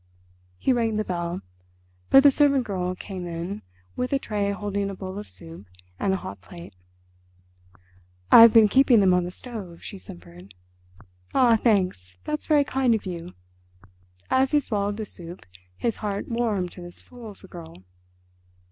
He 0.57 0.73
rang 0.73 0.95
the 0.95 1.03
bell, 1.03 1.41
but 2.09 2.23
the 2.23 2.31
servant 2.31 2.63
girl 2.63 2.95
came 2.95 3.27
in 3.27 3.61
with 3.95 4.11
a 4.11 4.17
tray 4.17 4.49
holding 4.49 4.89
a 4.89 4.95
bowl 4.95 5.19
of 5.19 5.29
soup 5.29 5.67
and 5.99 6.11
a 6.11 6.17
hot 6.17 6.41
plate. 6.41 6.75
"I've 8.31 8.51
been 8.51 8.67
keeping 8.67 8.99
them 8.99 9.13
on 9.13 9.25
the 9.25 9.29
stove," 9.29 9.83
she 9.83 9.99
simpered. 9.99 10.55
"Ah, 11.35 11.55
thanks, 11.55 12.15
that's 12.23 12.47
very 12.47 12.63
kind 12.63 12.95
of 12.95 13.05
you." 13.05 13.35
As 14.31 14.53
he 14.53 14.59
swallowed 14.59 14.97
the 14.97 15.05
soup 15.05 15.45
his 15.77 15.97
heart 15.97 16.27
warmed 16.27 16.71
to 16.71 16.81
this 16.81 17.03
fool 17.03 17.29
of 17.29 17.43
a 17.43 17.47
girl. 17.47 17.83